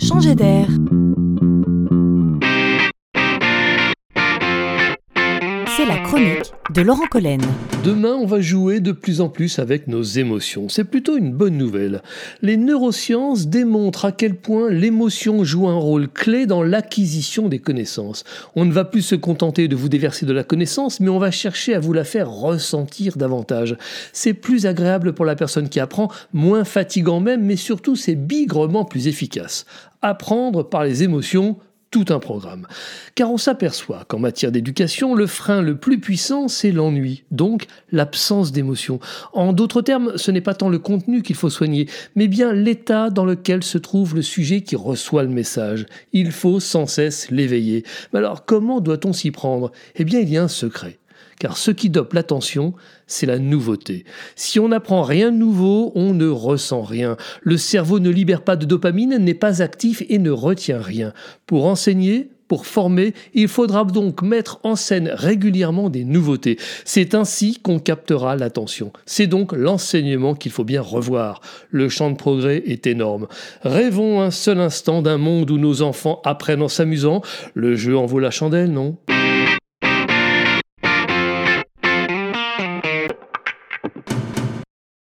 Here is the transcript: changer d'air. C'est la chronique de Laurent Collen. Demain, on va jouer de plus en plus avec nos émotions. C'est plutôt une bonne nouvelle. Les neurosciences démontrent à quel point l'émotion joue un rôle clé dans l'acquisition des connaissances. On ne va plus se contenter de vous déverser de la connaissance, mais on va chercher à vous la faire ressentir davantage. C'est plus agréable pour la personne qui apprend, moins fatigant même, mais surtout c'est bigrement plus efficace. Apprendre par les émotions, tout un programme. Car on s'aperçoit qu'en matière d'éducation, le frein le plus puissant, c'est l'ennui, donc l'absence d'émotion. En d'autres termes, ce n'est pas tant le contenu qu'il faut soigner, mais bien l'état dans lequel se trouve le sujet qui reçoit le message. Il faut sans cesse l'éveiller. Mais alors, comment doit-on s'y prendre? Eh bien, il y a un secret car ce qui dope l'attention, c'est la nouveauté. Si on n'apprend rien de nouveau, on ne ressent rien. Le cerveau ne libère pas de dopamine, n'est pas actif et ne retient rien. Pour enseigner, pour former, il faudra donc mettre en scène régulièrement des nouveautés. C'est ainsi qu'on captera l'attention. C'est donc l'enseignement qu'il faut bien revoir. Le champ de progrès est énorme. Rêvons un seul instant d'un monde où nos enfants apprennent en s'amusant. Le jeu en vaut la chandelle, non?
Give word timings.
changer 0.00 0.34
d'air. 0.34 0.68
C'est 5.76 5.86
la 5.86 5.98
chronique 5.98 6.52
de 6.74 6.82
Laurent 6.82 7.06
Collen. 7.10 7.40
Demain, 7.84 8.14
on 8.14 8.26
va 8.26 8.40
jouer 8.40 8.80
de 8.80 8.92
plus 8.92 9.20
en 9.20 9.28
plus 9.28 9.58
avec 9.58 9.86
nos 9.86 10.02
émotions. 10.02 10.68
C'est 10.68 10.84
plutôt 10.84 11.16
une 11.16 11.32
bonne 11.32 11.56
nouvelle. 11.56 12.02
Les 12.42 12.56
neurosciences 12.56 13.46
démontrent 13.46 14.04
à 14.04 14.12
quel 14.12 14.34
point 14.34 14.70
l'émotion 14.70 15.44
joue 15.44 15.68
un 15.68 15.76
rôle 15.76 16.08
clé 16.08 16.46
dans 16.46 16.62
l'acquisition 16.62 17.48
des 17.48 17.58
connaissances. 17.58 18.24
On 18.56 18.64
ne 18.64 18.72
va 18.72 18.84
plus 18.84 19.02
se 19.02 19.14
contenter 19.14 19.68
de 19.68 19.76
vous 19.76 19.88
déverser 19.88 20.26
de 20.26 20.32
la 20.32 20.44
connaissance, 20.44 21.00
mais 21.00 21.08
on 21.08 21.18
va 21.18 21.30
chercher 21.30 21.74
à 21.74 21.80
vous 21.80 21.92
la 21.92 22.04
faire 22.04 22.30
ressentir 22.30 23.16
davantage. 23.16 23.76
C'est 24.12 24.34
plus 24.34 24.66
agréable 24.66 25.12
pour 25.12 25.24
la 25.24 25.36
personne 25.36 25.68
qui 25.68 25.80
apprend, 25.80 26.10
moins 26.32 26.64
fatigant 26.64 27.20
même, 27.20 27.44
mais 27.44 27.56
surtout 27.56 27.96
c'est 27.96 28.16
bigrement 28.16 28.84
plus 28.84 29.08
efficace. 29.08 29.66
Apprendre 30.02 30.68
par 30.68 30.84
les 30.84 31.02
émotions, 31.02 31.58
tout 31.90 32.06
un 32.10 32.18
programme. 32.18 32.66
Car 33.14 33.30
on 33.30 33.36
s'aperçoit 33.36 34.04
qu'en 34.06 34.18
matière 34.18 34.52
d'éducation, 34.52 35.14
le 35.14 35.26
frein 35.26 35.60
le 35.60 35.76
plus 35.76 35.98
puissant, 35.98 36.48
c'est 36.48 36.70
l'ennui, 36.70 37.24
donc 37.30 37.66
l'absence 37.90 38.52
d'émotion. 38.52 39.00
En 39.32 39.52
d'autres 39.52 39.82
termes, 39.82 40.12
ce 40.16 40.30
n'est 40.30 40.40
pas 40.40 40.54
tant 40.54 40.68
le 40.68 40.78
contenu 40.78 41.22
qu'il 41.22 41.36
faut 41.36 41.50
soigner, 41.50 41.88
mais 42.14 42.28
bien 42.28 42.52
l'état 42.52 43.10
dans 43.10 43.24
lequel 43.24 43.64
se 43.64 43.78
trouve 43.78 44.14
le 44.14 44.22
sujet 44.22 44.60
qui 44.60 44.76
reçoit 44.76 45.24
le 45.24 45.28
message. 45.28 45.86
Il 46.12 46.30
faut 46.30 46.60
sans 46.60 46.86
cesse 46.86 47.30
l'éveiller. 47.30 47.84
Mais 48.12 48.20
alors, 48.20 48.44
comment 48.44 48.80
doit-on 48.80 49.12
s'y 49.12 49.30
prendre? 49.30 49.72
Eh 49.96 50.04
bien, 50.04 50.20
il 50.20 50.30
y 50.30 50.36
a 50.36 50.42
un 50.44 50.48
secret 50.48 50.98
car 51.38 51.56
ce 51.56 51.70
qui 51.70 51.90
dope 51.90 52.12
l'attention, 52.12 52.74
c'est 53.06 53.26
la 53.26 53.38
nouveauté. 53.38 54.04
Si 54.36 54.60
on 54.60 54.68
n'apprend 54.68 55.02
rien 55.02 55.32
de 55.32 55.36
nouveau, 55.36 55.92
on 55.94 56.14
ne 56.14 56.28
ressent 56.28 56.82
rien. 56.82 57.16
Le 57.42 57.56
cerveau 57.56 57.98
ne 57.98 58.10
libère 58.10 58.42
pas 58.42 58.56
de 58.56 58.66
dopamine, 58.66 59.16
n'est 59.16 59.34
pas 59.34 59.62
actif 59.62 60.02
et 60.08 60.18
ne 60.18 60.30
retient 60.30 60.80
rien. 60.80 61.12
Pour 61.46 61.66
enseigner, 61.66 62.30
pour 62.50 62.66
former, 62.66 63.14
il 63.32 63.46
faudra 63.46 63.84
donc 63.84 64.22
mettre 64.22 64.58
en 64.64 64.74
scène 64.74 65.08
régulièrement 65.14 65.88
des 65.88 66.02
nouveautés. 66.02 66.58
C'est 66.84 67.14
ainsi 67.14 67.60
qu'on 67.62 67.78
captera 67.78 68.34
l'attention. 68.34 68.92
C'est 69.06 69.28
donc 69.28 69.52
l'enseignement 69.52 70.34
qu'il 70.34 70.50
faut 70.50 70.64
bien 70.64 70.82
revoir. 70.82 71.42
Le 71.70 71.88
champ 71.88 72.10
de 72.10 72.16
progrès 72.16 72.60
est 72.66 72.88
énorme. 72.88 73.28
Rêvons 73.62 74.20
un 74.20 74.32
seul 74.32 74.58
instant 74.58 75.00
d'un 75.00 75.16
monde 75.16 75.48
où 75.52 75.58
nos 75.58 75.82
enfants 75.82 76.20
apprennent 76.24 76.62
en 76.62 76.68
s'amusant. 76.68 77.22
Le 77.54 77.76
jeu 77.76 77.96
en 77.96 78.06
vaut 78.06 78.18
la 78.18 78.32
chandelle, 78.32 78.72
non? 78.72 78.96